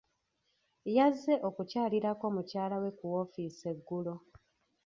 [0.95, 4.13] Yazze okukyalirako mukyala we ku woofiisi eggulo.